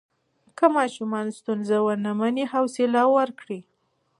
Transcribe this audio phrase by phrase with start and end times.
[0.57, 3.61] که ماشوم ستونزه ونه مني، حوصله ورکړئ.